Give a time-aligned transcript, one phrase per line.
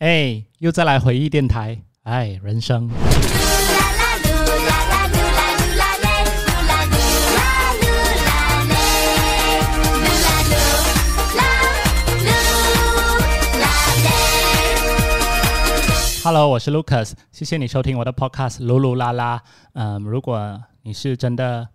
[0.00, 2.88] 哎，又再来回忆电台，哎，人生。
[16.24, 19.36] Hello，我是 Lucas，谢谢你收听我的 Podcast《噜噜啦啦》。
[19.74, 21.68] 嗯，如果你是真的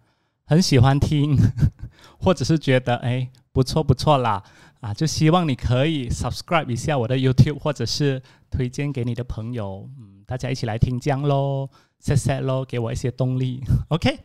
[0.47, 1.37] 很喜欢听，
[2.19, 4.43] 或者是觉得哎不错不错啦。
[4.81, 11.69] 啊，就希望你可以 subscribe 一下我的 YouTube，或者是推荐给你的朋友，嗯，大家一起来听讲喽，
[11.99, 13.63] 谢谢喽，给我一些动力。
[13.87, 14.19] OK，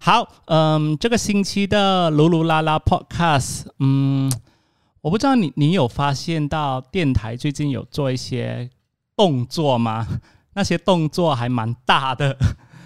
[0.00, 4.32] 好，嗯，这个星期的噜噜啦啦 Podcast，嗯，
[5.02, 8.70] 我不知道你你有发现到电台最近有做一些
[9.14, 10.08] 动作吗？
[10.54, 12.36] 那些动作还蛮大的。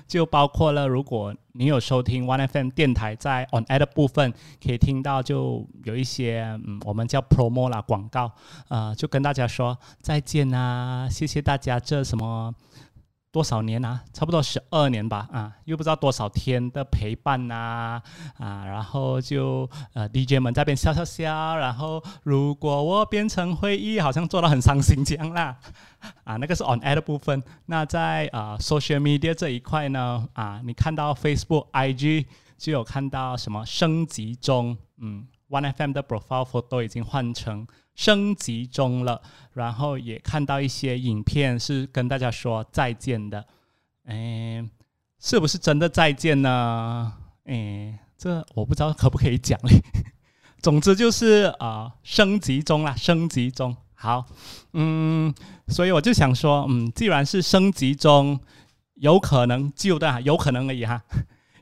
[0.06, 4.32] 就包括了，如果你有收听 One FM 电台，在 On Air 的部分，
[4.64, 8.30] 可以听到就有一些嗯，我们叫 Promo 啦广告，
[8.68, 12.54] 呃，就跟大家说再见啊，谢谢大家这什么。
[13.36, 14.02] 多少年啊？
[14.14, 18.00] 差不多十二年吧，啊，又不知道多少天的陪伴呐，
[18.38, 25.54] 啊，然后就呃 DJ 们在边笑笑笑，然后如果我变成回忆，好像做到很伤心这样啦，
[26.24, 27.42] 啊，那个是 on air 的部分。
[27.66, 32.24] 那在啊 social media 这一块呢，啊，你看到 Facebook、IG
[32.56, 37.66] 就有看到什么升级中，嗯，One FM 的 profile photo 已经换成。
[37.94, 39.22] 升级中了，
[39.54, 43.46] 然后也看到一些影片是跟大家说再见的，
[44.04, 44.62] 哎，
[45.18, 47.14] 是不是真的再见呢？
[47.46, 49.80] 哎，这我不知道可不可以讲嘞。
[50.60, 53.74] 总之就是啊，升级中啦，升级中。
[53.94, 54.26] 好，
[54.74, 55.34] 嗯，
[55.68, 58.38] 所以我就想说，嗯，既然是升级中，
[58.96, 61.02] 有可能旧的，有可能而已哈，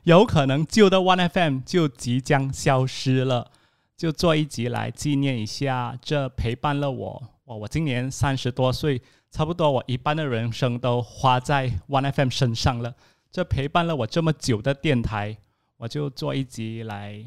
[0.03, 3.51] 有可能旧的 One FM 就即将消失了。
[3.97, 12.93] 就做一集来纪念一下，这陪伴了我，我我今年三十多岁，差不多我一半的人生都花在 One FM 身上了。
[13.31, 15.37] 这陪伴了我这么久的电台，
[15.77, 17.25] 我就做一集来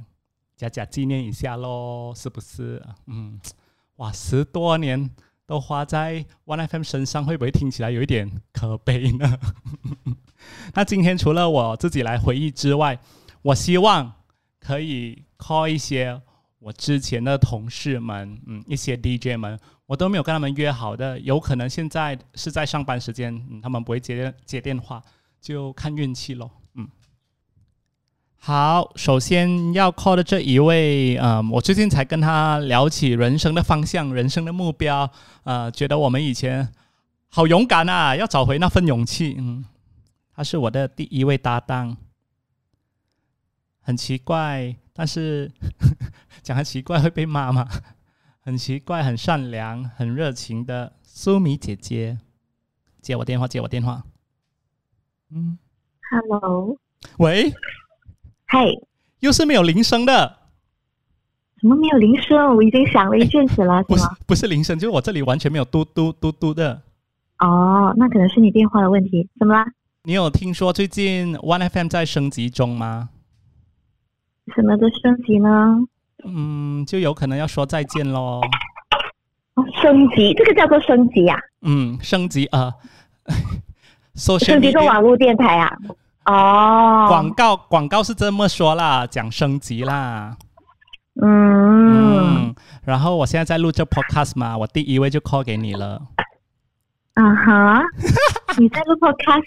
[0.57, 2.85] 假假纪念一下喽，是不是？
[3.07, 3.41] 嗯，
[3.97, 5.11] 哇，十多年
[5.47, 9.39] 都花在 One FM 身上，会不会听起来有一点可悲呢？
[10.75, 12.99] 那今天除了我自己来回忆之外，
[13.41, 14.13] 我希望
[14.61, 16.21] 可以 call 一些。
[16.59, 25.03] 我之前的同事们，嗯，一些 DJ 们，我都没有跟他们约好的，有可能现在是在上班时间，嗯，他们不会接接电话，
[25.41, 26.89] 就看运气喽，嗯。
[28.41, 35.09] 好，首先要 call 的这一位，嗯，我最近才跟他聊起人生的方向、人生的目标，
[35.45, 36.73] 呃，觉得我们以前
[37.29, 39.65] 好勇敢啊，要找回那份勇气，嗯，
[40.35, 41.97] 他是我的第一位搭档，
[43.81, 45.49] 很奇怪，但是。
[46.41, 47.69] 讲很奇怪会被骂吗？
[48.41, 52.17] 很奇怪，很善良，很热情的苏米姐姐，
[53.03, 54.03] 接我电话，接我电话。
[55.31, 55.59] 嗯
[56.11, 56.79] ，Hello，
[57.19, 57.53] 喂，
[58.47, 58.65] 嗨，
[59.21, 60.39] 又是没有铃声的？
[61.61, 62.57] 怎么没有铃声？
[62.57, 64.17] 我已经响了一阵子了，是吗？
[64.27, 66.81] 不是铃声，就是我这里完全没有嘟嘟嘟嘟的。
[67.41, 69.29] 哦，那可能是你电话的问题。
[69.39, 69.67] 怎么啦？
[70.05, 73.11] 你有听说最近 One FM 在升级中吗？
[74.55, 75.77] 什么的升级呢？
[76.25, 78.41] 嗯，就有可能要说再见喽。
[79.81, 81.37] 升级，这个叫做升级呀？
[81.63, 82.73] 嗯，升级啊。
[84.17, 85.77] 升级做网络电台啊？
[86.27, 87.07] 哦。
[87.09, 90.37] 广告广告是这么说啦，讲升级啦。
[91.21, 92.55] 嗯。
[92.85, 96.01] 然后我现在在录这 podcast 嘛，我第一位就 call 给你了。
[97.15, 97.83] 啊哈？
[98.59, 99.45] 你在录 podcast？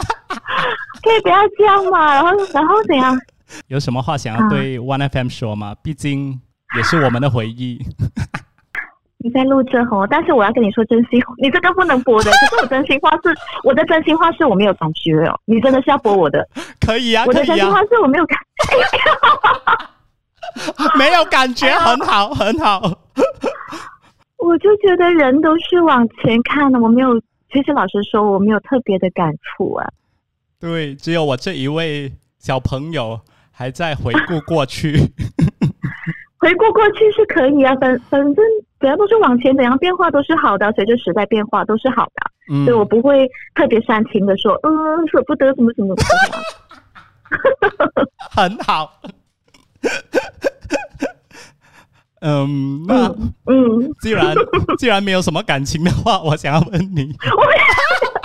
[1.02, 2.14] 可以不要这样嘛？
[2.14, 3.18] 然后然后怎样？
[3.68, 5.76] 有什么话想要对 One FM 说吗？
[5.84, 6.42] 毕竟。
[6.78, 7.86] 也是我们的回忆。
[9.20, 12.32] 你在录这吼，但是我要跟你说真心，你这个不能播的。
[12.40, 13.36] 可是我真心话是，
[13.66, 15.38] 我的真心话是我没有感觉哦。
[15.44, 16.48] 你真的是要播我的？
[16.80, 18.40] 可以啊，我的真心话是我没有感，
[20.98, 22.80] 没有感觉，很好，很好。
[24.38, 27.20] 我就觉得人都是往前看的，我没有。
[27.52, 29.86] 其实老实说，我没有特别的感触啊。
[30.58, 33.20] 对，只有我这一位小朋友
[33.62, 34.98] 还在回顾过去。
[36.40, 38.44] 回顾过去是可以啊，反反正
[38.80, 42.32] 只要都是往前，怎样变化都是好的，随着时代变化都是好的。
[42.52, 45.96] 嗯，所以我不会特别煽情的说，嗯，舍不得怎么怎么。
[48.32, 49.00] 很好。
[52.22, 53.16] 嗯，那
[53.46, 54.36] 嗯，既然
[54.80, 57.14] 既然没有什么感情的话，我想要问你。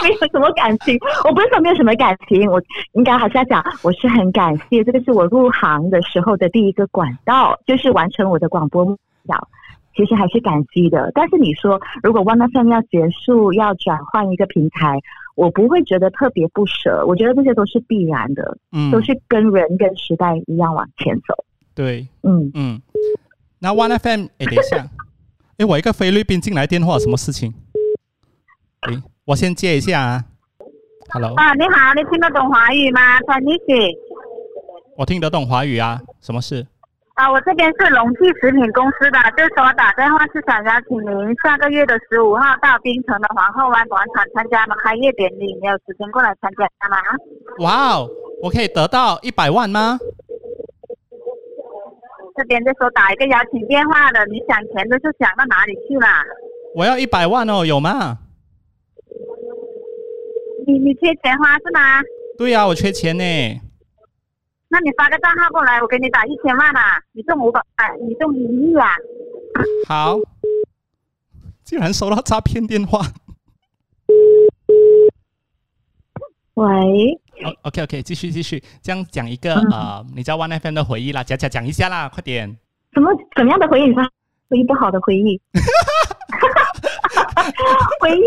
[0.02, 2.62] 没有什么感情，我不是说没有什么感情，我
[2.92, 9.48] 应该还是要讲，我是很感谢这个是我入行的时候的第一个管道，就是完成我的广播梦想。
[9.94, 11.10] 其实还是感激的。
[11.14, 15.00] 但是你说，如果 One FM 要结束，要转换一个平台，
[15.36, 17.02] 我不会觉得特别不舍。
[17.06, 21.46] 我觉得这些都是必然的，嗯，都是跟人跟时代一样往前走。
[21.74, 22.82] 对，嗯嗯。
[23.58, 24.86] 那 One FM，哎，等一下，
[25.56, 27.54] 哎，我一个菲律宾进来电话，什么事情？
[28.80, 28.92] 哎，
[29.26, 30.24] 我先接一下啊。
[31.10, 31.34] Hello。
[31.34, 33.98] 啊，你好，你听得懂华语吗？Chinese。
[34.96, 36.64] 我听得懂华语啊，什么事？
[37.14, 46.96] 啊，我这边是龙记食品公司的，就是我打电话是想邀请您下个月的十五号到槟城的皇后湾广场参加开业典礼，你有时间过来参加吗？
[47.58, 48.08] 哇哦，
[48.40, 49.98] 我可以得到一百万吗？
[52.36, 56.06] 这边就说打一个邀请电话的，你想钱的是想到哪里去了？
[56.76, 58.18] 我要一百万哦，有吗？
[60.66, 62.02] 你你缺钱花是吗？
[62.36, 63.22] 对呀，我缺钱呢。
[64.68, 67.00] 那你发个账号过来，我给你打一千万啊！
[67.12, 67.62] 你中五百，
[68.04, 68.88] 你中一亿啊！
[69.86, 70.18] 好，
[71.62, 73.00] 竟然收到诈骗电话。
[76.54, 76.64] 喂。
[77.62, 82.58] o k OK，继续继续，这样讲一个呃，你在 One FM 的回忆啦，讲讲讲一下啦，快点。
[82.92, 83.84] 什么什么样的回忆？
[83.84, 84.02] 你说
[84.48, 85.40] 回忆不好的回忆。
[88.00, 88.22] 回忆。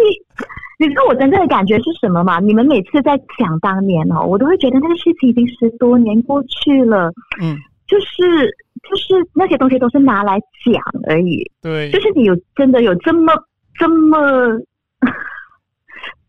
[0.80, 2.40] 你知道我真正的感觉是什么吗？
[2.40, 7.12] 你们每次在讲当年哦，我都会觉得那个事情已经十多年过去了。
[7.42, 8.48] 嗯，就是
[8.90, 11.44] 就是那些东西都是拿来讲而已。
[11.62, 13.34] 对，就是你有真的有这么
[13.78, 14.18] 这么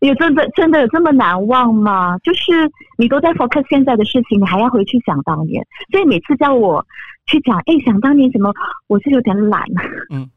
[0.01, 2.17] 有真的真的有这么难忘吗？
[2.17, 5.65] 就是你都在 focus 现在的事情，你还要回去想当年。
[5.93, 6.85] 所以每次叫我
[7.25, 8.51] 去讲，哎，想当年怎么，
[8.87, 9.63] 我是有点懒。
[10.09, 10.29] 嗯，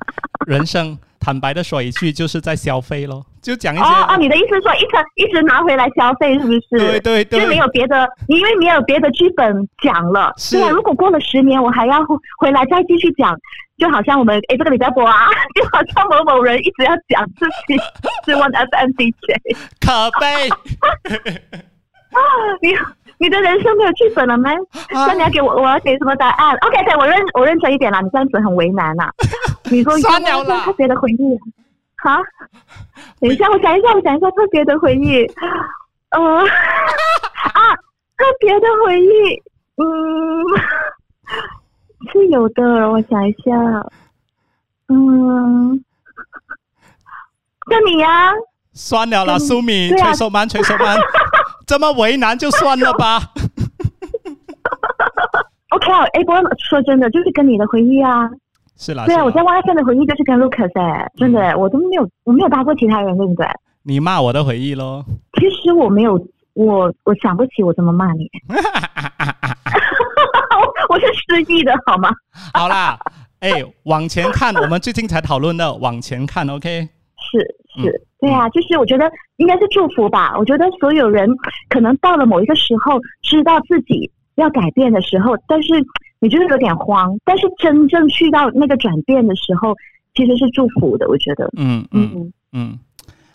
[0.46, 0.96] 人生。
[1.24, 3.82] 坦白的说一句，就是在消费咯，就讲一些。
[3.84, 6.60] 哦哦，你的意思说一直一直拿回来消费，是不是？
[6.78, 7.40] 对对对。
[7.40, 10.34] 就没有别的，因为没有别的剧本讲了。
[10.36, 11.98] 是啊，如果过了十年，我还要
[12.38, 13.34] 回来再继续讲，
[13.78, 17.74] 就好像我们哎，这个李在博啊， 就好像某某人一直要讲自己
[18.30, 20.48] 是 One FM DJ，可悲。
[22.12, 22.20] 啊，
[22.60, 22.74] 你。
[23.24, 24.50] 你的人生没有剧本了吗？
[24.92, 29.08] 那你要给我，我要给什么答案？OK，对我认我认真一点啦，你这样子很为难 呐。
[29.70, 31.38] 你说算了啦，特别的回忆。
[31.96, 32.18] 好，
[33.18, 35.24] 等一下，我想一下，我想一下特别的回忆。
[36.10, 36.20] 呃，
[37.54, 37.74] 啊，
[38.18, 39.42] 特别的回忆，
[39.76, 40.44] 嗯，
[42.12, 42.62] 是有的。
[42.90, 43.56] 我想一下，
[44.88, 45.82] 嗯，
[47.70, 48.34] 是你呀。
[48.74, 50.98] 算了啦，苏敏，吹手慢，吹手慢。
[51.66, 53.20] 这么为难就算了吧。
[55.70, 58.28] OK 啊，哎，不过说真的，就是跟你的回忆啊。
[58.76, 59.04] 是啦。
[59.06, 63.46] 对啊，我在 WiFi 的回忆就是跟 Lucas 哎，真的，我都没有，我没有搭过其他人，对不对？
[63.82, 65.04] 你骂我的回忆喽？
[65.38, 66.14] 其实我没有，
[66.54, 68.28] 我我想不起我怎么骂你。
[70.88, 72.10] 我是失忆的好吗？
[72.52, 72.98] 好啦，
[73.40, 76.88] 哎，往前看，我们最近才讨论的，往前看，OK？
[77.16, 77.38] 是
[77.82, 78.02] 是。
[78.20, 80.34] 对啊，就是我觉得应该是祝福吧。
[80.38, 81.28] 我觉得所有人
[81.68, 85.74] 可能到了某一个时候，知道自己要改变的时候，但是
[86.20, 87.14] 你就是有点慌。
[87.24, 89.74] 但是真正去到那个转变的时候，
[90.14, 91.06] 其实是祝福的。
[91.08, 92.78] 我觉得，嗯嗯嗯，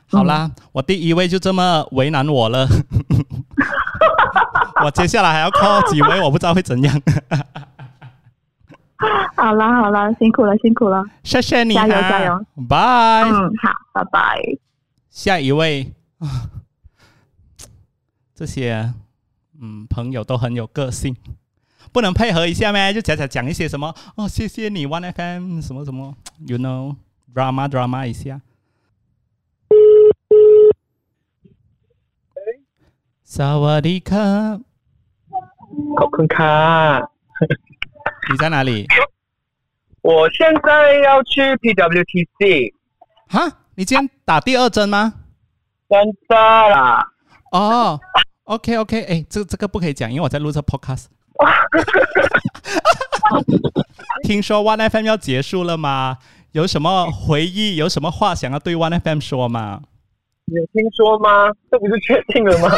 [0.09, 2.68] 好啦，我第一位就这么为难我了。
[4.83, 7.01] 我接下来还要靠几位，我不知道会怎样。
[9.37, 13.23] 好了好了，辛苦了辛苦了，谢谢你，加油加油，拜。
[13.25, 14.41] 嗯，好，拜拜。
[15.11, 16.50] 下一位啊，
[18.35, 18.93] 这些
[19.61, 21.16] 嗯朋友都很有个性，
[21.93, 22.93] 不能配合一下吗？
[22.93, 26.14] 就讲讲讲一些什么哦，谢谢你 One FM 什么什么，
[26.47, 26.97] You know
[27.35, 28.40] drama drama 一下。
[33.23, 34.61] 萨瓦迪卡，
[35.99, 36.54] ขอบคุณค่ะ
[38.31, 38.86] 你在哪里？
[40.01, 42.74] 我现在要去 PWTC。
[43.27, 43.51] 哈？
[43.75, 45.13] 你今天打第二针吗？
[45.89, 47.05] 真的啦。
[47.51, 48.00] 哦
[48.43, 51.05] ，OK OK，哎，这这个不可以讲，因为我在录这 Podcast。
[54.24, 56.17] 听说 One FM 要结束了吗？
[56.51, 57.75] 有什么回忆？
[57.77, 59.81] 有什么话想要对 One FM 说吗？
[60.45, 61.51] 有听说吗？
[61.71, 62.69] 这不是确定了吗？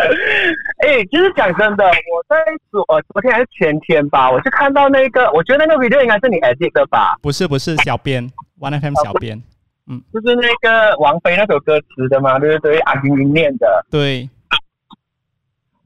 [0.86, 2.36] 哎，其实讲真的，我在
[2.70, 7.16] 昨昨天还是前天吧，我就看到那个，我觉得那个 video 应该是你 edit 的吧？
[7.22, 9.42] 不是，不是，小编，One FM 小编，
[9.88, 12.78] 嗯，就是那个王菲那首歌词的嘛，对不对？
[12.80, 14.28] 阿云云念的，对。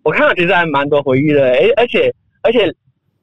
[0.02, 2.68] 我看到其实还蛮多回忆的，哎，而且而且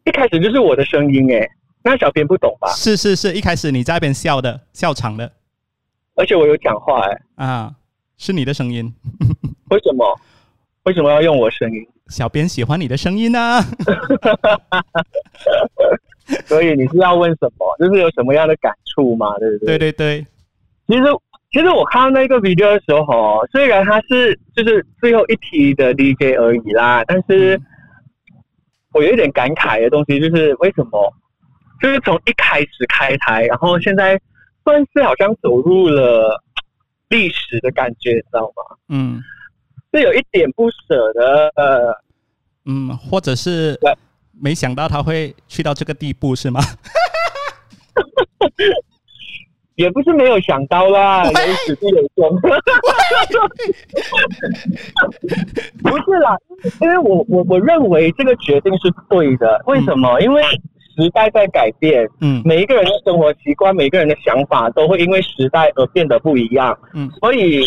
[0.04, 1.48] 一开始就是我的声音，哎，
[1.84, 2.68] 那小编不懂吧？
[2.74, 5.32] 是是是，一开始你在那边笑的，笑场的，
[6.16, 7.76] 而且我有讲话，哎，啊，
[8.18, 8.92] 是你的声音，
[9.70, 10.20] 为什么？
[10.84, 11.86] 为什么要用我声音？
[12.08, 13.62] 小编喜欢你的声音呢。
[16.46, 17.76] 所以你是要问什么？
[17.80, 19.38] 就是有什么样的感触吗？
[19.40, 19.78] 对不对？
[19.78, 20.28] 对对对。
[20.88, 21.04] 其实
[21.52, 27.60] 其实我看到那个 video 的时候，虽然他是就是最后一题的 DJ 而已啦，但是
[28.94, 31.14] 我有一点感慨的东西，就是为什么？
[31.82, 34.20] 就是从一开始开台，然后现在
[34.64, 36.42] 算是好像走入了
[37.10, 38.78] 历史的感觉，知道吗？
[38.90, 39.22] 嗯，
[39.94, 41.96] 是有一点不舍得，呃，
[42.66, 43.80] 嗯，或者是
[44.40, 46.60] 没想到他会去到这个地步，是吗？
[49.76, 52.40] 也不是没有想到啦，有始必有终。
[55.82, 56.38] 不是啦，
[56.82, 60.20] 因为我我我认为这个决定是对的，为什么？
[60.22, 60.44] 因为。
[60.98, 67.64] 时代在改变，嗯，每一个人的生活习惯，每个人的想法都会因为时代而变得不一样，嗯，所以，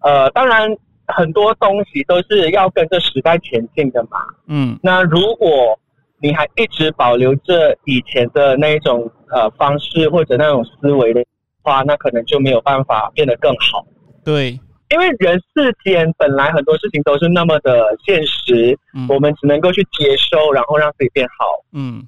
[0.00, 0.68] 呃，当然
[1.08, 5.78] 很多东西都是要跟着时代前进的嘛，嗯，那如果
[6.18, 11.24] 你还一直保留着以前的那一种呃方式或者那种思维的
[11.62, 13.86] 话，那可能就没有办法变得更好。
[14.24, 14.58] 对，
[14.90, 22.06] 因为人世间本来很多事情都是那么的现实，我们只能够去接收，然后让自己变好，嗯。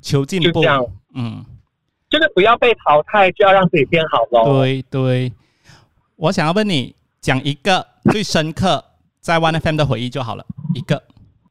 [0.00, 0.62] 求进步，
[1.16, 1.44] 嗯，
[2.08, 4.60] 就是不要被淘汰，就要让自己变好喽。
[4.60, 5.32] 对对，
[6.14, 8.84] 我想要问你，讲一个最深刻
[9.20, 10.44] 在 One FM 的回忆就好了。
[10.74, 11.02] 一个，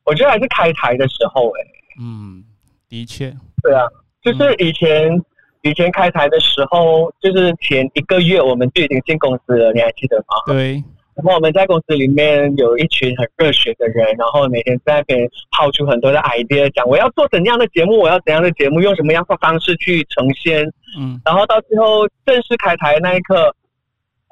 [0.06, 1.60] 我觉得还是开台的时候，哎，
[2.01, 2.44] 嗯，
[2.88, 3.84] 的确，对啊，
[4.22, 5.22] 就是以前
[5.62, 10.25] 以前开台的时候，就是前一个月我们就已经进公司了，你还记得吗？
[10.48, 10.84] 对。
[11.15, 20.63] 然后我们在公司里面有一群很热血的人，然后每天在那边抛出很多的 idea，讲我要做怎样的节目，我要怎样的节目，用什么样的方式去呈现。
[20.98, 23.53] 嗯，然后到最后正式开台那一刻，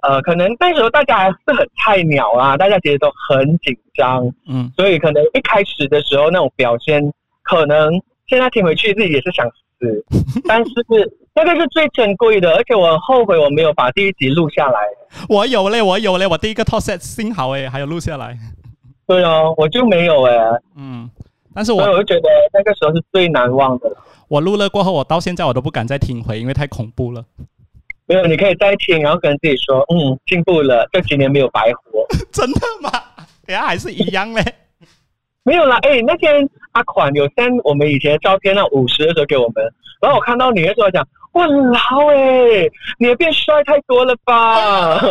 [0.04, 4.30] 呃，可能那时候大家还是很菜鸟啊，大家其实都很紧张。
[4.48, 7.02] 嗯，所以可能一开始的时候那种表现，
[7.44, 7.90] 可能
[8.28, 9.46] 现在听回去自己也是想
[9.80, 10.06] 死，
[10.48, 10.72] 但是。
[11.40, 14.80] 那个是最珍贵的，而且我很后悔我没有把第一集录下来。
[15.30, 18.36] 我有嘞，我有嘞，我第一个 top set 幸好哎，还有录下来。
[19.06, 20.34] 对哦，我就没有哎。
[20.76, 21.08] 嗯，
[21.54, 23.96] 但是我我就觉得那个时候是最难忘的。
[24.28, 27.24] 我录了过后，我到现在我都不敢再听回，因为太恐怖了。
[28.08, 32.06] 没有，你可以再听，然后跟自己说，嗯，进步了，这几年没有白活。
[32.32, 32.92] 真的吗？
[33.46, 34.44] 等下还是一样嘞。
[35.44, 39.64] 没有啦，哎，那天阿款有 send 我们以前的照片，那五十的时候给我们，
[40.02, 41.08] 然后我看到你的时候讲。
[41.34, 45.00] 哇老哎，你也变帅太多了吧？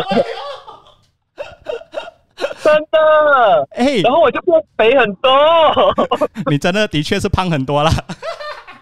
[2.58, 5.30] 真的哎，然后我就变肥很多。
[6.50, 7.90] 你真的的确是胖很多了。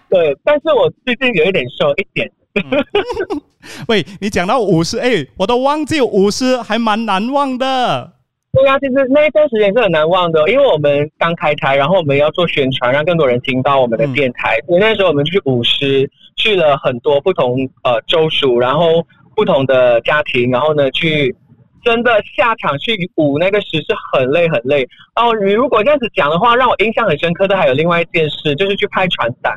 [0.09, 2.27] 对，但是我最近有一点瘦一点。
[3.87, 8.11] 喂，你讲到五十，哎，我都忘记五十，还蛮难忘的。
[8.53, 14.57] 对啊，其实那一段时间是很难忘的，因为我们刚开台，然后我们要做宣传，让更多人听到我们的电台。
[14.65, 21.35] 所以那时候我们去舞狮，去了很多不同呃州属，然后不同的家庭，然后呢去
[21.83, 24.87] 真的下场去舞那个狮是很累很累。
[25.15, 29.53] 哦，你如果这样子讲的话，让我印象很深刻的还有另外一件事，就是去拍传单，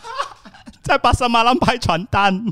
[0.84, 2.44] 在巴沙马浪拍传单。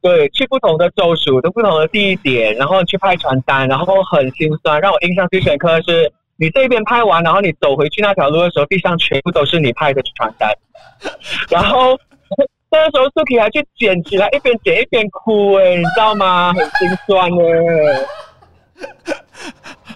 [0.00, 4.78] 对，去不同的州属都不同的地点，然后去拍传单，然后很心酸。
[4.80, 10.52] 让我印象最深刻的是，你这边拍完，然后你走回去那条路的时候，地上全部都是你拍的传单。
[11.48, 11.98] 然后
[12.70, 16.52] 那个时候，Suki 还去捡起来，一边捡一边哭，哎，你知道吗？
[16.52, 18.06] 很心酸哎。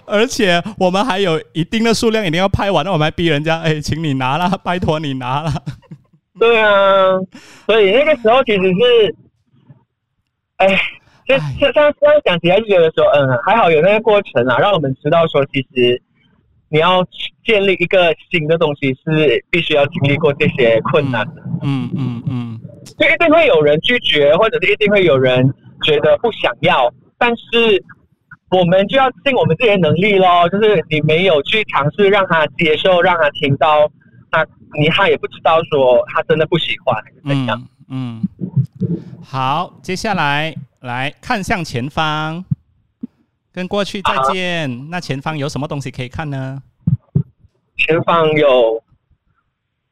[0.05, 5.53] 而且我们还有一定的数量，一定要拍完，那我们还逼人家，哎，请你拿了，拜托你拿了。
[6.39, 7.19] 对啊，
[7.65, 9.15] 所以那个时候其实是。
[10.57, 10.67] 哎，
[11.25, 11.37] 就
[11.71, 16.01] 像这样讲起来就觉得说，嗯，还好有那个过程啊，让我们知道说，其实
[16.67, 17.01] 你要
[17.45, 21.41] 建立一个新的东西，是必须要经历过这些困难的。
[21.63, 22.59] 嗯嗯嗯，
[22.97, 25.49] 就一定会有人拒绝，或者是一定会有人
[25.85, 27.81] 觉得不想要，但是
[28.51, 30.49] 我们就要尽我们自己的能力咯。
[30.49, 33.89] 就是你没有去尝试让他接受，让他听到，
[34.31, 34.45] 他
[34.77, 37.67] 你他也不知道说他真的不喜欢还是怎样。
[37.89, 38.21] 嗯。
[39.23, 42.43] 好，接下来来看向前方，
[43.51, 44.89] 跟过去再见。
[44.89, 46.61] 那前方有什么东西可以看呢？
[47.77, 48.81] 前方有，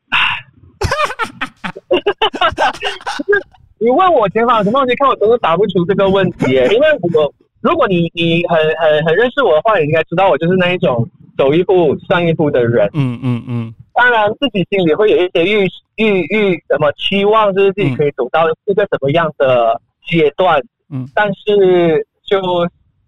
[3.79, 6.51] 你问我前方有什么东西看，我真的答不出这个问题。
[6.51, 12.89] 因为我如果你你很很很认识我的话，你应该知道我就是那一种走一步算一步的人。
[12.93, 13.73] 嗯嗯嗯。
[13.97, 20.61] 当然，自己心里会有一些预预预什么期望，就是自己可以走到一个什么样的阶段。
[20.89, 22.39] 嗯，但是就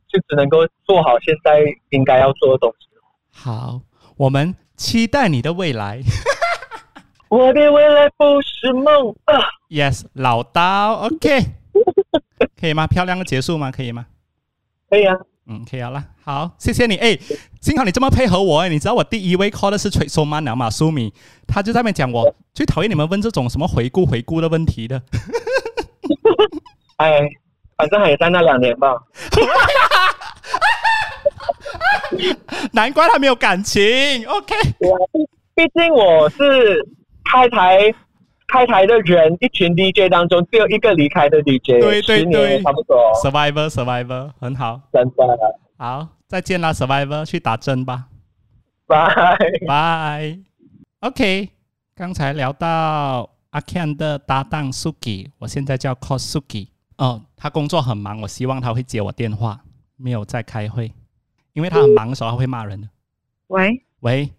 [0.07, 2.87] 就只能够做好现在应该要做的东西。
[3.31, 3.81] 好，
[4.17, 6.01] 我们期待你的未来。
[7.29, 9.39] 我的未来不是梦啊。
[9.69, 11.39] Yes，老刀，OK，
[12.59, 12.87] 可以吗？
[12.87, 13.71] 漂亮的结束吗？
[13.71, 14.07] 可以吗？
[14.89, 15.15] 可以啊。
[15.45, 16.03] 嗯，可以好了。
[16.23, 16.95] 好，谢谢你。
[16.97, 17.17] 哎，
[17.61, 18.59] 幸好你这么配合我。
[18.61, 21.13] 哎，你知道我第一位 call 的是崔松曼，两马苏米，
[21.47, 25.01] 他就在那边讲我最讨厌你们问这种什么回顾回顾的问题的。
[26.97, 27.19] 哎，
[27.77, 28.95] 反正还在那两年吧。
[32.73, 33.81] 难怪他没有感情。
[34.25, 34.55] OK，
[35.55, 36.85] 毕竟我是
[37.29, 37.93] 开台
[38.47, 41.79] 开台的人，一群 DJ 当中只有一个离开的 DJ。
[41.81, 42.97] 对对对，差不多。
[43.23, 44.81] Survivor，Survivor，很好。
[44.91, 45.13] 真的。
[45.77, 48.05] 好，再见啦，Survivor，去打针吧。
[48.85, 49.35] 拜
[49.67, 50.37] 拜。
[50.99, 51.49] OK，
[51.95, 56.67] 刚才聊到阿 Ken 的搭档 Suki，我现在叫 Call Suki。
[56.97, 59.59] 哦，他工作很忙，我希望他会接我电话，
[59.95, 60.93] 没有在开会。
[61.53, 62.87] 因为他很忙的时候，他会骂人的。
[63.47, 64.31] 喂喂，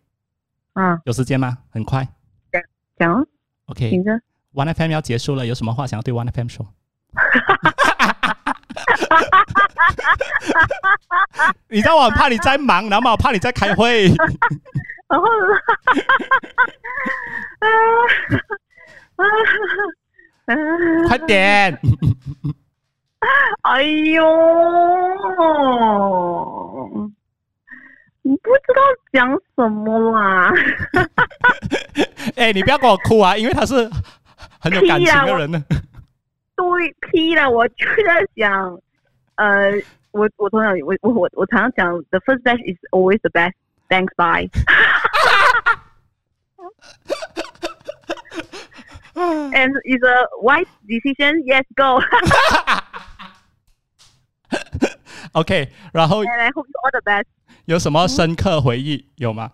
[0.75, 1.59] 啊，有时间吗？
[1.70, 2.06] 很快，
[2.52, 2.62] 讲
[3.00, 3.26] 讲
[3.66, 4.12] OK，听着。
[4.54, 6.73] One FM 要结束了，有什么话想要对 One FM 说？
[11.69, 14.09] 你知道我很怕你在忙，然后我怕你在开会。
[15.09, 15.27] 然后，
[21.09, 21.79] 快点！
[23.63, 24.25] 哎呦，
[28.23, 28.81] 你不知道
[29.13, 30.53] 讲什么啦！
[32.37, 33.91] 哎，你不要跟我哭啊，因为他是
[34.61, 35.63] 很有感情的人 呢。
[36.57, 36.65] 对，
[37.11, 38.79] 批了，我就在想，
[39.37, 39.73] 呃，
[40.13, 44.49] 我我从小我我我我常常讲，the first batch is always the best，thanks bye。
[49.15, 51.43] And is a wise decision.
[51.45, 52.01] Yes, go.
[55.33, 57.27] OK，然后 And I hope you all the best.
[57.67, 59.51] 有什么深刻回忆有吗？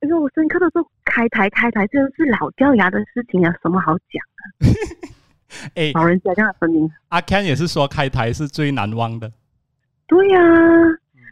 [0.00, 5.15] 因为我深刻的时候开台开台，这是老掉牙的事情啊，什么好讲的？
[5.74, 6.90] 哎，老人家这样的声音。
[7.08, 9.30] 阿 Ken 也是说开台是最难忘的。
[10.06, 10.40] 对呀，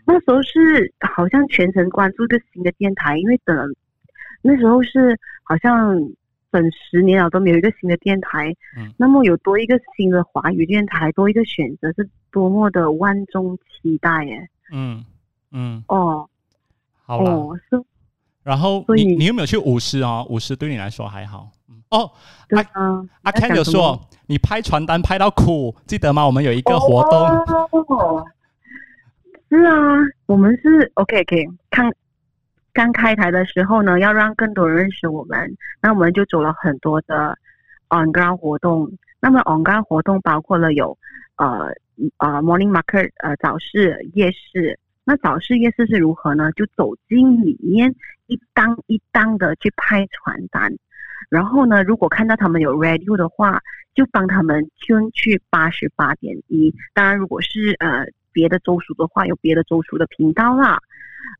[0.06, 3.56] 那时候是好像全程关注一个新的电台，因为等
[4.42, 5.98] 那时候是好像。
[6.54, 14.48] 等十年了都没有一个新的电台，嗯，那么有多一个新的华语电台，多一个选择，是多么的万众期待耶！
[14.70, 15.04] 嗯
[15.50, 16.30] 嗯哦，
[17.02, 17.82] 好了，是。
[18.44, 20.22] 然后你你有没有去舞狮啊？
[20.26, 21.50] 舞狮对你来说还好。
[21.90, 22.10] 哦，
[22.50, 26.26] 阿阿 Ken 有说你拍传单拍到哭，记得吗？
[26.26, 28.26] 我们有一个活动。
[29.48, 29.74] 是啊，
[30.26, 31.90] 我们是 OK OK 看。
[32.72, 37.38] 刚开台的时候呢，要让更多人认识我们，那我们就走了很多的
[37.88, 38.90] on ground 活动。
[39.20, 40.98] 那么 on ground 活动包括了有
[41.36, 41.72] 呃
[42.18, 44.76] 呃 morning market 呃早市夜市。
[45.04, 46.50] 那早市夜市是如何呢？
[46.52, 47.94] 就走进里面
[48.26, 50.74] 一档一档的去拍传单，
[51.30, 53.60] 然后呢，如果看到他们有 radio 的话，
[53.94, 56.74] 就帮他们 tune 去八十八点一。
[56.92, 60.78] 当然，如果是呃别的州属的话，有别的州属的频道啦。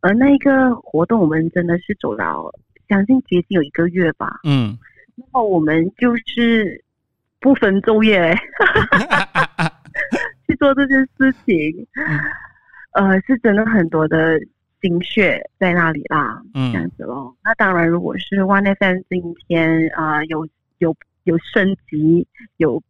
[0.01, 2.51] 而那个活动，我们真的是走了，
[2.89, 4.41] 将近接近有一个月吧。
[4.45, 4.79] 嗯，
[5.17, 6.83] 然后我们就是
[7.41, 8.35] 不分昼夜
[10.49, 11.87] 去做这件事情，
[12.95, 14.39] 呃，是真的很多的
[14.85, 16.43] 心血在那里啦。
[16.53, 17.35] 嗯，这样子咯。
[17.43, 20.47] 那当然，如果是 One FM 今天啊有
[20.79, 22.83] 有有升级，有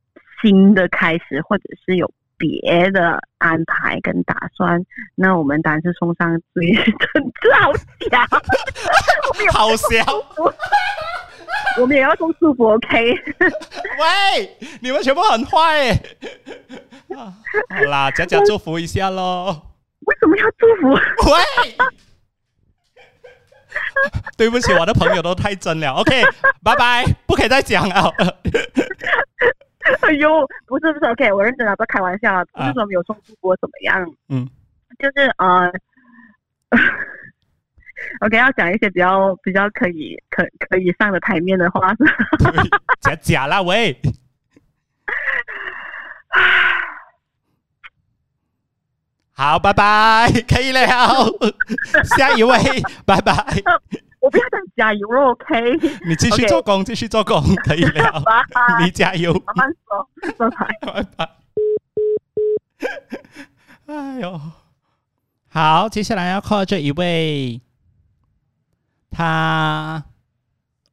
[0.43, 2.11] 新的开始，或者是有。
[2.37, 6.93] 别的安排跟打算，那我们当然是送上最 真
[7.61, 7.73] 好
[8.11, 8.19] 笑，
[9.55, 10.05] 好笑，
[11.81, 13.15] 我们也要送祝福，OK？
[13.39, 15.97] 喂，你们全部很坏，
[17.71, 19.74] 好啦，讲讲祝福一下喽。
[20.07, 20.93] 为什么要祝福？
[21.31, 21.41] 喂，
[24.37, 26.23] 对不起，我的朋友都太真了，OK？
[26.63, 28.13] 拜拜，不可以再讲了。
[30.01, 34.49] 哎呦，不是不是，OK，我认真的，不开玩笑，不是说没有送祝福怎么样，嗯，
[34.99, 35.71] 就是呃，
[38.25, 41.95] OK，要讲一些比较比较可以可可以上的台面的话，
[43.03, 43.95] 假假啦喂，
[49.37, 50.87] 好，拜拜， 可以了，
[52.17, 52.57] 下一位，
[53.05, 53.33] 拜拜。
[54.21, 55.73] 我不要再加油了，OK？
[56.07, 58.23] 你继续做工，继续做工，可以了。
[58.83, 61.31] 你加油，慢慢说，拜拜，拜拜。
[63.87, 64.41] 哎呦，
[65.49, 67.61] 好，接下来要 call 这一位，
[69.11, 70.03] 他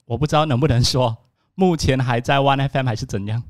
[0.06, 1.16] 我不知道能不能说，
[1.56, 3.44] 目前还在 One FM 还是怎样？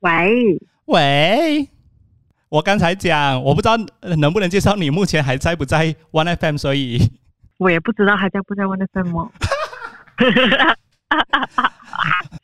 [0.00, 1.68] 喂喂。
[2.48, 3.76] 我刚才讲，我不知道
[4.16, 6.98] 能不能介绍你目前还在不在 One FM，所以
[7.58, 9.30] 我也不知道还在不在问的什么。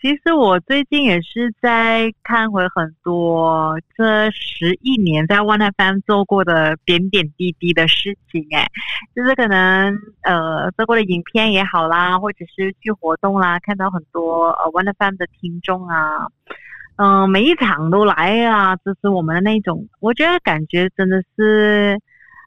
[0.00, 8.66] 其实我最近也是在看回很多这十一年在 One FM 做过的点点滴滴的事情，哎，
[9.14, 16.26] 就是可能呃做过的影片也好啦，或者是去活动啦，看到很多呃 One FM 的听众啊，
[17.02, 21.98] 嗯，每一场都来啊支持我们的那种，我觉得感觉真的是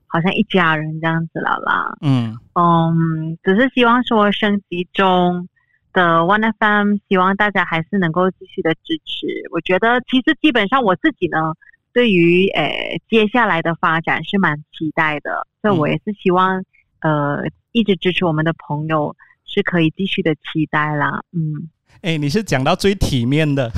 [0.07, 1.97] 好像一家人这样子了啦。
[2.01, 5.47] 嗯嗯，只是希望说升级中。
[5.95, 9.27] 的 One FM，希望大家还是能够继续的支持。
[9.49, 11.53] 我觉得其实基本上我自己呢，
[11.93, 16.61] 对于诶接下来的发展是蛮期待的，所以我也是希望
[16.99, 19.15] 呃一直支持我们的朋友
[19.45, 21.21] 是可以继续的期待啦。
[21.31, 21.69] 嗯，
[22.01, 23.71] 哎，你是讲到最体面的，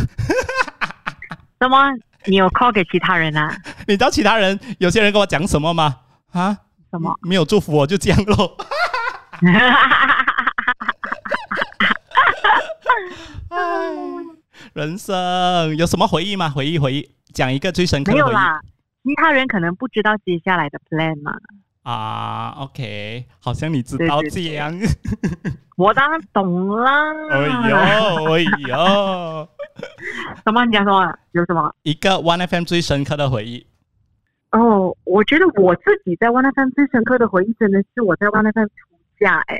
[1.60, 1.92] 那么
[2.26, 3.56] 你有 call 给其他人啊？
[3.88, 5.98] 你知道其他人有些人跟我讲什么吗？
[6.34, 6.58] 啊？
[6.92, 7.14] 什么？
[7.24, 8.56] 没有祝福我就这样喽。
[14.74, 16.50] 人生有什么回忆吗？
[16.50, 18.16] 回忆回忆，讲一个最深刻的。
[18.18, 18.60] 没有啦，
[19.04, 21.32] 其他人可能不知道接下来的 plan 嘛。
[21.88, 24.78] 啊，OK，好像你知道这样。
[25.78, 27.14] 我当然懂啦。
[27.32, 27.78] 哎呦，
[28.34, 29.48] 哎呦，
[30.44, 30.66] 什么？
[30.66, 31.18] 你讲什么？
[31.32, 31.74] 有什么？
[31.84, 33.66] 一个 One FM 最深刻的回忆。
[34.52, 38.74] 哦，我觉得我自己在 One FM 最深刻的回忆，真的是我在 One FM 出
[39.18, 39.58] 嫁哎。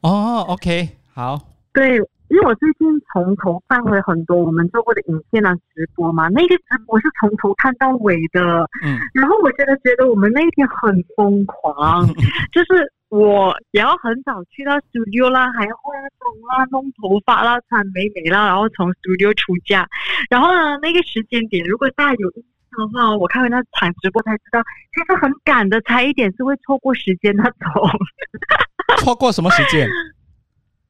[0.00, 1.38] 哦，OK，好。
[1.72, 2.00] 对。
[2.30, 8.40] 因为我最近从头看回很多我们做过的影片啊直播嘛，那个直播是从头看到尾的，
[8.84, 12.06] 嗯，然后我真的觉得我们那一天很疯狂，
[12.54, 19.84] 就是我也要很早去到 studio 啦，还要化妆啦、弄头发啦、穿美美啦，然后从 studio 出嫁，
[20.30, 24.62] 然后呢，那个时间点如果大家有印象的话，我看完那场直播才知道，
[24.94, 27.90] 其实很赶的，差一点是会错过时间那种。
[29.02, 29.88] 错过什么时间？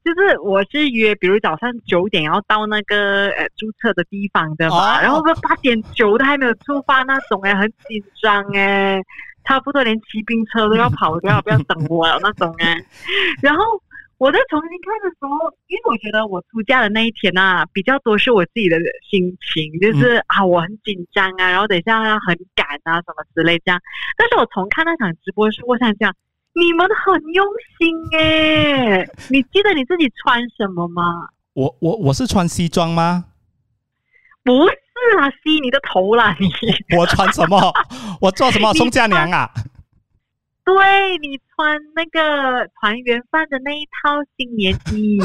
[0.03, 8.99] 就是我是约，比如早上九点要到那个呃注册的地方的嘛，然后八点九都还没有出发那种哎，很紧张哎，
[9.45, 12.83] 差不多连骑兵车都要跑掉，不要等我了那种哎。
[13.43, 13.63] 然后
[14.17, 15.29] 我在重新看的时候，
[15.67, 23.79] 因为我觉得我出嫁的那一天啊，比较多是我自己的心情，就是啊我很紧张啊，然后等一下要很赶啊什么之类这样。
[24.17, 26.11] 但是我从看那场直播的时候，我想讲。
[26.53, 27.45] 你们很用
[27.79, 29.07] 心哎！
[29.29, 31.29] 你记得你自己穿什么吗？
[31.53, 33.25] 我我我是穿西装吗？
[34.43, 34.73] 不是
[35.19, 36.49] 啊，西你的头啦你！
[36.97, 37.73] 我穿什么？
[38.19, 38.73] 我做什么？
[38.73, 39.49] 宋家娘啊？
[40.63, 45.19] 对你穿那个团圆饭的那一套新年衣。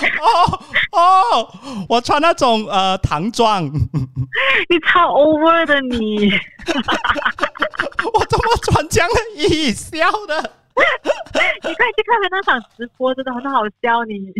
[0.20, 0.60] 哦
[0.92, 1.48] 哦，
[1.88, 3.64] 我穿那种呃唐装。
[4.68, 6.30] 你超 over 的你。
[8.12, 10.52] 我怎么穿这样的衣笑的？
[11.62, 14.04] 你快去看看那场直播，真的很好笑。
[14.04, 14.32] 你，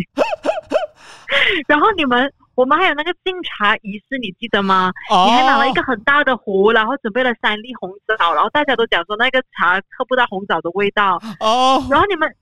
[1.66, 4.90] 然后你们，我们还有那个敬茶仪式，你记得吗？
[5.10, 11.20] 你还拿了一个很大的壶，然后准备了三粒红枣，然后大家都讲说那个茶喝不到红枣的味道。
[11.40, 12.34] 哦，然后你们。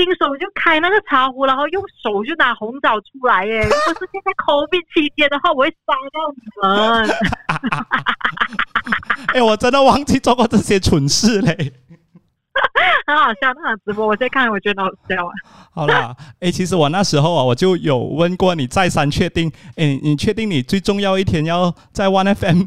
[0.00, 3.60] 新手就开那个茶壶，然后用手就拿红枣出来耶！
[3.68, 7.10] 如果是现在 COVID 期间的话，我会杀掉你们。
[9.36, 11.74] 哎，我真的忘记做过这些蠢事嘞。
[13.06, 15.32] 很好笑，那场直播我在看，我觉得好笑啊。
[15.70, 22.62] 好了，哎，其实我那时候啊，我就有问过你，再三确定，哎，你确定你最重要一天要在 One FM，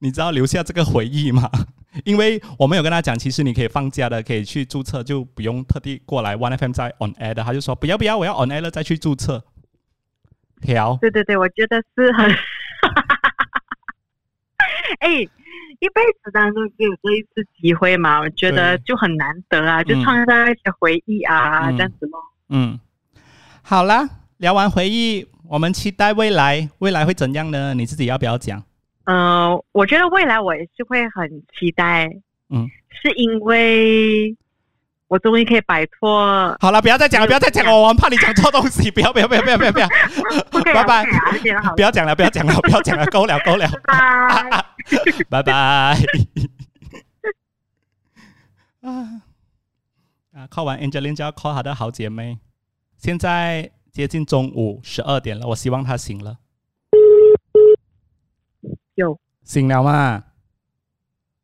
[0.00, 1.48] 你知道留下这个回忆吗？
[2.04, 7.44] 因为我们有跟他讲，其实你可以放假的，可以去注册，就不用特地过来 One FM 再 on air 的。
[7.44, 9.44] 他就说不要不要，我要 on air 了再去注册。
[10.60, 10.96] 调。
[11.00, 12.30] 对对对，我觉得是很，
[15.00, 22.20] 哎，一辈子当中只有这一次机会嘛，我觉得就很难得啊，就创造一些回忆啊，这样子咯。
[22.48, 22.78] 嗯，
[23.62, 27.74] 好啦，聊完回忆，我们期待未来，未来会怎样呢？
[27.74, 28.62] 你自己要不要讲？
[29.04, 32.08] 嗯，我觉得未来我也是会很期待，
[32.50, 34.36] 嗯，是因为
[35.08, 36.56] 我终于可以摆脱。
[36.60, 38.90] 好了，不要再讲了，不要再讲了，我怕你讲错东西。
[38.90, 39.88] 不要，不要，不要，不要，不要，不要，
[40.74, 41.04] 拜拜，
[41.76, 43.68] 不要讲了，不要讲了，不要讲了，够了，够了，
[45.28, 45.52] 拜拜，
[48.82, 49.22] 啊
[50.34, 52.38] 啊！call 完 Angelina 就要 call 她的好姐妹，
[52.96, 56.38] 现在接近中午十二点了，我希望她醒了。
[58.94, 60.22] 有醒了吗？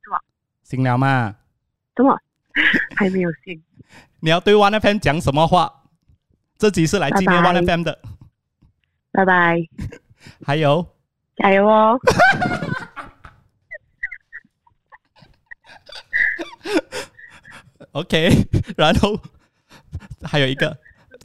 [0.03, 0.19] 什么？
[0.63, 1.35] 醒了吗？
[1.97, 2.17] 怎么
[2.97, 3.63] 还没有醒？
[4.21, 5.73] 你要对 One FM 讲什么话？
[6.59, 7.99] 这集是来纪念 One FM 的。
[9.13, 9.57] 拜拜。
[10.45, 10.85] 还有，
[11.37, 11.99] 加油哦！
[17.93, 18.29] OK，
[18.77, 19.19] 然后
[20.23, 20.77] 还有一个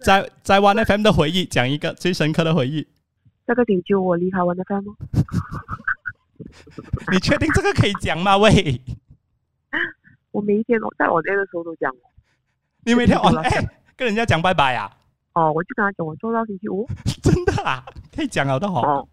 [0.02, 2.88] 在在 One FM 的回忆，讲一个最深刻的回忆。
[3.46, 4.96] 这个点就我离开 One FM 吗？
[7.12, 8.38] 你确定这个可以讲吗？
[8.38, 8.82] 喂，
[10.32, 11.94] 我每一天都在我这个时候都讲。
[12.86, 13.50] 你每天哦，哎，
[13.96, 14.92] 跟人家讲拜拜啊？
[15.34, 16.88] 哦，我就跟他讲，我做到星期五。
[17.22, 17.84] 真的啊？
[18.16, 19.08] 可以讲了的哦。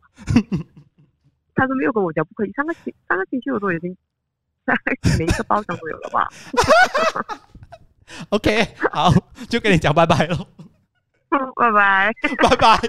[1.55, 3.97] 他都没有跟我讲不可以，上个星上个星期我都已经
[4.65, 4.75] 在
[5.19, 6.29] 每一个包厢都有了吧？
[8.31, 9.11] OK，好，
[9.49, 10.47] 就跟你讲拜拜喽。
[11.55, 12.81] 拜拜，拜拜。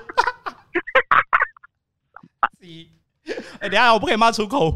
[3.59, 4.73] 哎，等下我不可以骂出口。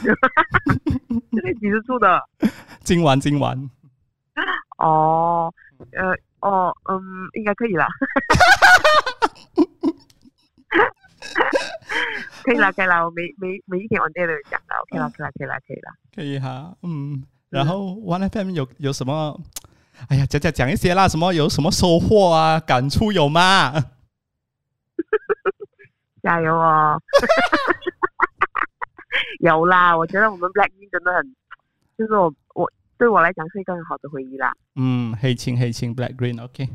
[0.00, 2.22] 这里几时出的？
[2.84, 3.70] 今晚，今晚。
[4.78, 5.52] 哦，
[5.92, 7.00] 呃，哦，嗯，
[7.34, 7.86] 应该可以了。
[12.44, 19.38] 可以了，可以了，我每每每一天晚上都有讲的，OK 了，可以了，可以了，可以了，可以哈，嗯，然后 One FM 有有什么？
[20.08, 22.60] 哎呀，讲讲讲一些啦，什么有什么收获啊？
[22.60, 23.74] 感触有吗？
[26.28, 27.00] 加油哦！
[29.40, 31.34] 有啦，我觉得我们 Black Green 真的很，
[31.96, 34.52] 就是我我对我来讲是一个很好的回忆啦。
[34.76, 36.68] 嗯，黑青黑青 Black Green，OK。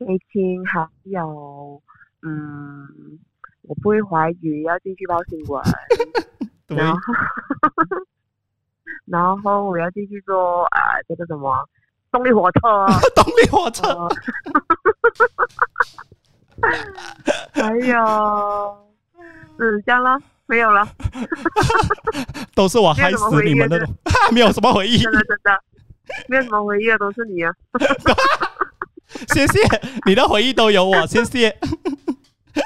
[0.00, 1.80] 黑青还有，
[2.22, 3.18] 嗯。
[3.62, 5.62] 我不会怀疑，要继续报新闻，
[6.68, 6.98] 然后，
[9.04, 11.54] 然后我要继续做啊，这个什么
[12.10, 14.08] 动力火车，动力火车，
[17.54, 17.98] 还有，
[19.58, 20.86] 嗯，这样了，没有了，
[22.54, 23.88] 都是我害死你们的，
[24.32, 25.60] 没有什么回忆，真的真的，
[26.28, 27.52] 没有什么回忆啊，都是你啊，
[29.28, 29.60] 谢谢
[30.06, 31.56] 你的回忆都有我，谢谢。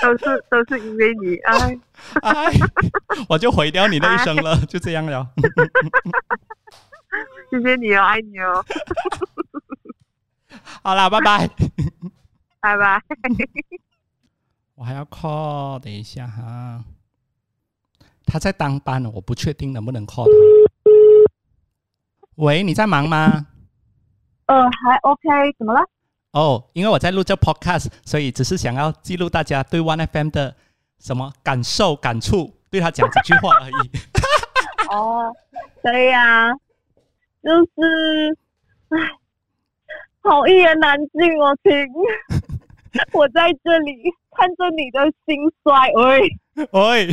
[0.01, 1.79] 都是都是因为你，哎
[2.23, 2.51] 哎，
[3.29, 5.29] 我就毁掉你的一生了，就这样了。
[7.51, 8.65] 谢谢你哦，爱你哦。
[10.83, 11.51] 好了，拜拜，
[12.61, 13.03] 拜拜。
[14.83, 16.83] 我还要 call，等一下哈。
[18.27, 20.33] 他在当班，我不确定能不能 call 他。
[22.35, 23.47] 喂，你在忙吗？
[24.47, 25.23] 呃，还 OK，
[25.57, 25.81] 怎么了？
[26.33, 30.57] 哦，因为我在录这 podcast，所以只是想要记录大家对 One FM 的
[30.99, 33.91] 什么感受、感触，对他讲几句话而已。
[34.91, 35.33] 哦，
[35.81, 36.53] 对呀，
[37.41, 38.37] 就是，
[38.89, 38.99] 唉，
[40.23, 41.71] 好一言难尽哦，亲。
[43.15, 44.03] 我在这里
[44.37, 46.29] 看着你的心衰，喂
[46.73, 47.09] 喂，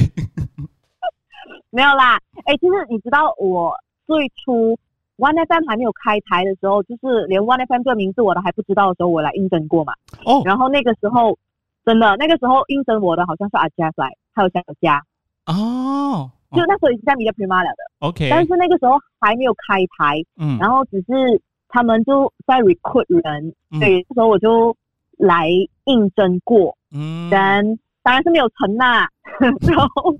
[1.72, 3.74] 没有啦，哎，其实你知道我
[4.06, 4.78] 最初。
[5.20, 9.92] One FM 还没有开台的时候，就是连 One FM 这个名字我都还不知道的时候，我来应征过嘛。
[10.24, 10.42] 哦。
[10.46, 11.38] 然后那个时候，
[11.84, 15.04] 真的那个时候应征我的好像是阿佳来，还有小佳。
[15.46, 16.32] 哦。
[16.54, 18.08] 就那时候已经在 Media Prima 了的。
[18.08, 18.30] OK。
[18.30, 20.24] 但是那个时候还没有开台。
[20.38, 20.58] 嗯。
[20.58, 24.74] 然后只是他们就在 recruit 人，对，那时候我就
[25.20, 25.48] 来
[25.86, 26.76] 应征过。
[26.92, 27.30] 嗯。
[27.30, 27.64] 但
[28.02, 29.08] 当然是没有成呐。
[29.40, 30.16] 然后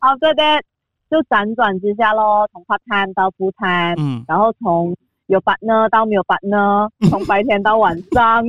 [0.00, 0.62] ，After that。
[1.08, 4.92] 就辗转之下咯，从 part time 到 full time，嗯，然后从
[5.28, 8.44] 有 partner 到没有 partner， 从白天到晚上。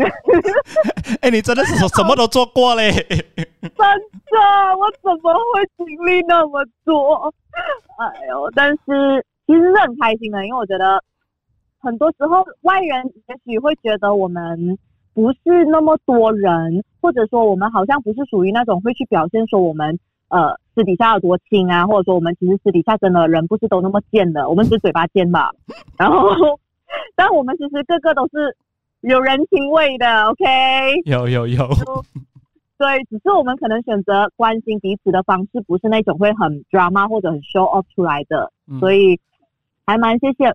[1.21, 2.91] 哎，你真的是什么都做过嘞！
[2.91, 4.39] 真的，
[4.75, 7.31] 我怎么会经历那么多？
[7.99, 10.99] 哎呦，但是其实是很开心的，因为我觉得
[11.79, 14.75] 很多时候外人也许会觉得我们
[15.17, 19.97] 不是那么多人，或者说我们好像不是属于那种会去表现说我们。
[20.29, 21.87] 呃，私底下有多亲啊？
[21.87, 25.51] 或者说，我们其实私底下真的人不是都那么贱的，我们只是嘴巴贱吧。
[25.97, 26.27] 然后，
[27.15, 28.53] 但我们其实个个都是
[28.99, 30.45] 有人情味的，OK？
[31.05, 31.65] 有有有。
[32.77, 38.51] 对，只是我们可能选择关心彼此的方式，不是那种会很 drama 或者很 show off 出来的。
[38.81, 39.17] 所以，
[39.85, 40.53] 还蛮谢谢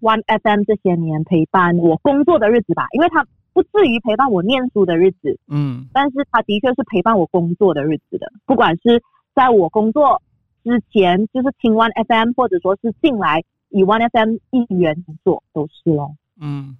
[0.00, 9.02] One FM 这些年陪伴我工作的日子吧，因为他不至于陪伴我念书的日子，嗯，但是他的确是陪伴我工作的日子的，不管是。
[9.34, 10.20] 在我工作
[10.62, 16.14] 之前，就是听 One FM，或者说是进来以 One FM 一员工作，都是咯。
[16.38, 16.76] 嗯，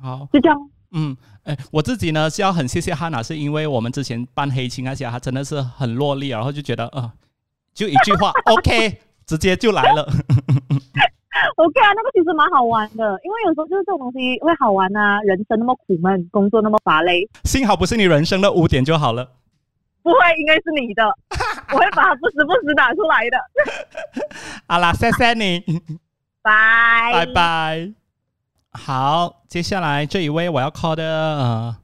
[0.00, 0.70] 好，就这样。
[0.92, 7.10] 嗯，哎，我自己呢是要很谢谢汉娜，是因为我们之前办黑青，而且他真的是很落力，然后就觉得，呃，
[7.74, 10.02] 就一句话，OK，直接就来了。
[11.54, 15.20] OK 啊，那个其实蛮好玩的，因为有时候就是这种东西会好玩啊。
[15.22, 19.30] 人生那么苦闷，工作那么乏累，幸好不是你人生的污点就好了。
[20.02, 21.04] 不会，应该是你的。
[21.72, 23.38] 我会把它不时不时打出来的。
[24.66, 25.60] 好啦，谢谢你，
[26.42, 27.92] 拜拜拜。
[28.72, 31.76] 好，接下来这一位我要 call 的，呃，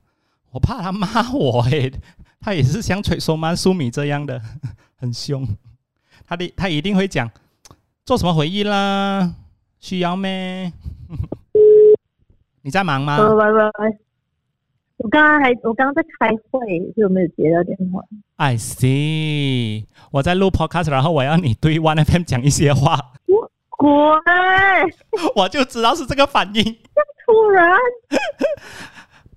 [0.51, 1.93] 我怕他骂我诶，
[2.41, 4.43] 他也是像吹松曼苏米这样的，
[4.99, 5.47] 很凶。
[6.27, 7.31] 他的他一定会讲
[8.05, 9.33] 做什么回忆啦，
[9.81, 10.73] 需要咩？
[12.63, 13.17] 你在忙吗？
[13.19, 13.99] 喂喂喂喂，
[14.99, 16.61] 我刚刚还我刚刚在开会，
[16.95, 18.03] 所以我没有接到电话。
[18.37, 23.13] I see，我在录 podcast，然后我要你对 One FM 讲一些话，
[23.71, 23.91] 滚！
[25.37, 26.63] 我就知道是这个反应。
[27.25, 27.71] 突然，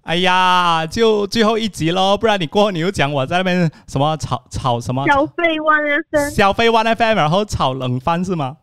[0.09, 8.57] 哎呀，就最后一集喽，不然你过后你又讲我在那边什么炒炒什么消费 One 人生，消费 One FM，然后炒冷饭是吗？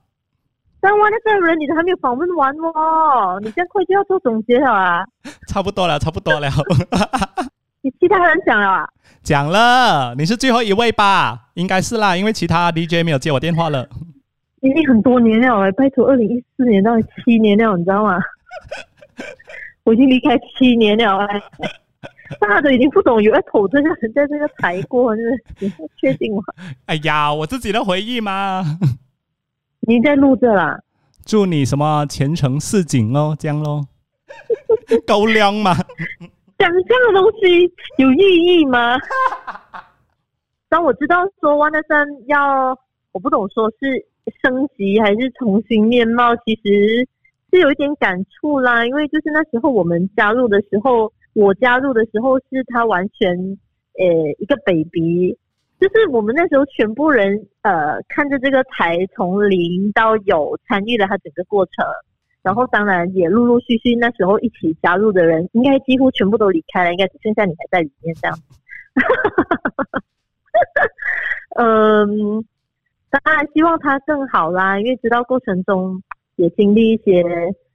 [0.81, 5.05] 但 One FM 人你都还没有访问完哦，你这样快就要做总结了啊？
[5.47, 6.49] 差不多了，差不多了，
[7.83, 8.89] 你其他人讲了啊？
[9.23, 11.51] 讲了，你是最后一位吧？
[11.55, 13.89] 应该是啦，因为其他 DJ 没有接我电话了。
[14.63, 18.19] 已经很多年了哎，拜托，二零一四年到七年了，你知道吗？
[19.87, 21.41] 我已经离开七年了哎，
[22.41, 26.43] 大家都已经不懂有要投这个人在这个台过，真的，你是确定吗？
[26.87, 28.65] 哎呀，我自己的回忆嘛。
[29.81, 30.77] 你在录这啦？
[31.25, 33.87] 祝你什么前程似锦哦，这样咯。
[35.07, 35.73] 够亮嘛？
[36.59, 38.99] 讲这样的东西有意义吗？
[40.69, 42.77] 当我知道说 One n 三要，
[43.13, 44.05] 我不懂说是
[44.43, 47.07] 升级还是重新面貌，其实
[47.57, 48.85] 是有一点感触啦。
[48.85, 53.35] 因为就是那时候我们加入的时候，我加入的时候是他完全
[53.99, 54.05] 呃
[54.39, 55.39] 一个 baby，
[55.81, 61.73] 就是我们那时候全部人呃看着这个台从零到有参与了它整个过程。
[62.43, 68.39] 然后当然也陆陆续续那时候一起加入的人，应该几乎全部都离开了，应该只剩下你还在里面这样。
[71.59, 72.45] 嗯，
[73.11, 76.01] 当然希望他更好啦，因为知道过程中
[76.37, 77.23] 也经历一些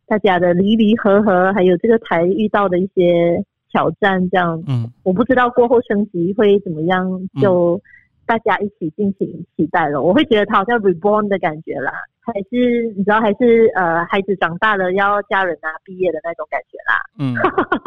[0.08, 4.64] 大家的离离合合，还有这个台遇到的一些挑战，这样。
[4.68, 7.06] 嗯，我不知道过后升级会怎么样，
[7.42, 7.80] 就
[8.26, 10.02] 大家一起进行期待了。
[10.02, 11.92] 我会觉得他好像 reborn 的感觉啦。
[12.24, 17.02] 还是你知道，还是呃，孩子长大了要嫁人啊、毕业的那种感觉啦。
[17.18, 17.34] 嗯，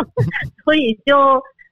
[0.64, 1.16] 所以就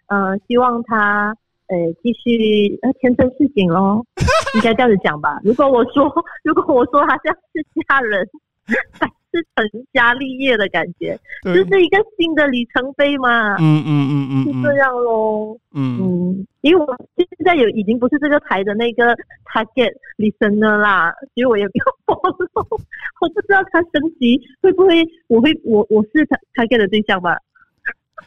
[0.07, 1.35] 呃，希望他
[1.67, 4.07] 呃继续呃前程似锦咯，
[4.55, 5.41] 应该这样子讲吧。
[5.43, 6.05] 如果我说，
[6.45, 8.31] 如果我说他像是家人，还
[8.66, 13.57] 是成家立业的感觉，这是一个新的里程碑嘛。
[13.57, 15.59] 嗯嗯嗯嗯，是这样咯。
[15.72, 21.72] 嗯嗯，因为我现在有已经不是这个台的那个 target listener 啦，所以我也不。
[22.12, 27.38] 我不知道他升级会不会，我会我我是他 target 的对象吧，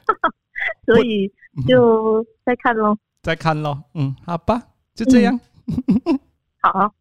[0.87, 1.31] 所以
[1.67, 2.97] 就再看咯。
[3.21, 4.61] 再看咯，嗯，好吧，
[4.95, 5.39] 就这样。
[6.61, 6.93] 好，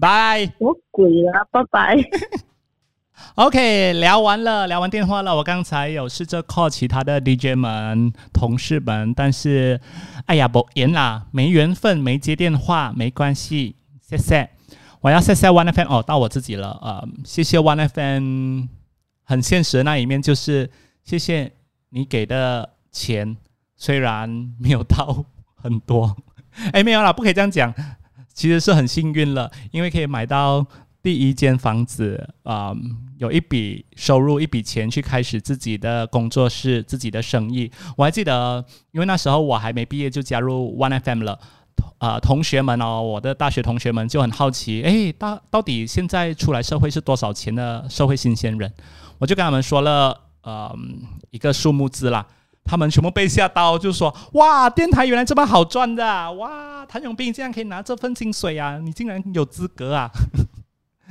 [0.00, 0.46] 拜。
[0.46, 1.44] 什么鬼啊！
[1.50, 1.96] 拜拜。
[3.36, 5.34] OK，聊完了，聊完电话了。
[5.34, 9.80] 我刚才有试着 call 其他的 DJ 们、同事们，但是，
[10.26, 14.50] 哎呀，不缘啦，没缘分，没接电话，没关系，谢谢。
[15.00, 18.64] 我要谢谢 One FM 哦，到我自己了，呃，谢谢 One FM。
[19.24, 20.70] 很现实的那一面就是，
[21.02, 21.52] 谢谢
[21.88, 23.36] 你给的钱，
[23.76, 25.24] 虽然没有到
[25.56, 26.14] 很多，
[26.72, 27.72] 哎，没有啦，不可以这样讲，
[28.34, 30.66] 其实是很幸运了，因为可以买到。
[31.02, 37.70] 第一间房子啊、嗯，有一笔收入，一笔钱去开始自己的工作室、自己的生意。
[37.96, 41.38] 我还记得，因为那时候我还没毕业就加入 One FM 了，
[41.98, 48.72] 啊、同学们哦，我的大学同学们就很好奇，诶，到到底现在出来社会是多少钱的社会新鲜人？
[49.18, 50.72] 我就跟他们说了，呃，
[51.30, 52.26] 一个数目字啦。
[52.64, 58.78] 他们全部被吓到，就说：“哇，电台原来这么好赚的、哇，谭永斌竟然可以拿这份薪水啊！
[58.78, 60.08] 你竟然有资格啊！”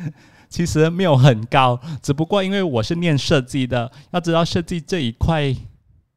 [0.49, 5.55] 其实没有很高，只不过因为我是念设计的，要知道设计这一块，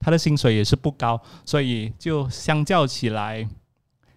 [0.00, 3.48] 他的薪水也是不高，所以就相较起来，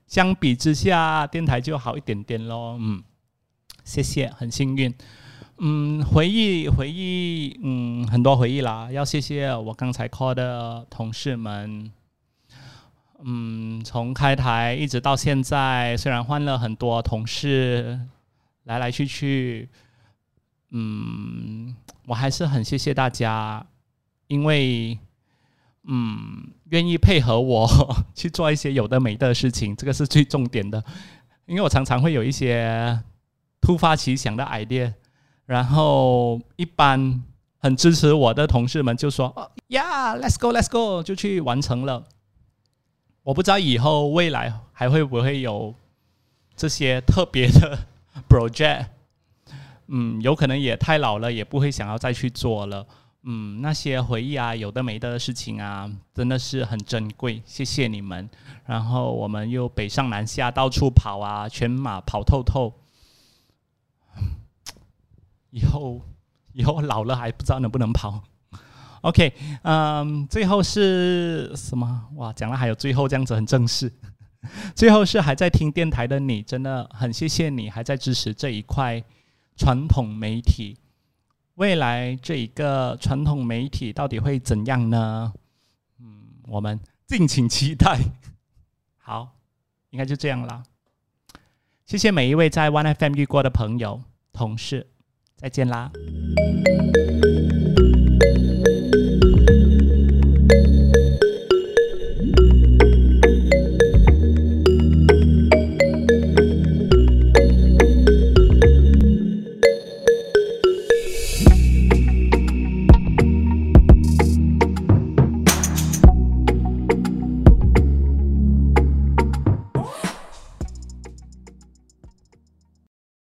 [0.07, 2.77] 相比之下，电台就好一点点咯。
[2.81, 3.03] 嗯，
[3.83, 4.93] 谢谢，很幸运。
[5.59, 8.89] 嗯，回忆回忆，嗯，很多回忆啦。
[8.91, 11.91] 要谢谢我刚才 call 的同事们。
[13.23, 17.99] 嗯，从开台一直到现在，虽然换了很多同事。
[18.67, 19.67] 来来去去，
[20.71, 21.73] 嗯，
[22.05, 23.65] 我还是很谢谢大家，
[24.27, 24.99] 因为，
[25.85, 27.67] 嗯，愿意配合我
[28.13, 30.83] 去做一些有的没的事情，这个是最重点的。
[31.45, 33.01] 因为我常常会有一些
[33.61, 34.93] 突发奇想的 idea，
[35.45, 37.23] 然后一般
[37.59, 42.03] 很支持我的同事们就说：“哦呀，Let's go，Let's go，就去完成了。”
[43.23, 45.73] 我不知道以后未来还会不会有
[46.55, 47.87] 这些特别的。
[48.29, 48.85] project，
[49.87, 52.85] 嗯，有可能也太老了，也不会想要再去做了。
[53.23, 57.41] 嗯，那些回忆啊，有的没的事情啊，真的是很珍贵。
[57.45, 58.29] 谢谢你们。
[58.65, 62.73] 然后我们又北上南下，到处跑啊，全马跑透透。
[65.49, 66.01] 以后
[66.53, 68.23] 以后老了还不知道能不能跑。
[69.01, 72.07] OK，嗯，最后是什么？
[72.15, 73.91] 哇，讲了还有最后这样子很正式。
[74.75, 79.03] 最后是还在听电台的你，真的很谢谢你还在支持这一块
[79.55, 80.77] 传统媒体。
[81.55, 85.33] 未来这一个传统媒体到底会怎样呢？
[85.99, 87.99] 嗯，我们敬请期待。
[89.01, 89.35] 好，
[89.89, 90.63] 应该就这样了。
[91.85, 94.87] 谢谢每一位在 One FM 遇过的朋友、同事，
[95.35, 95.91] 再见啦。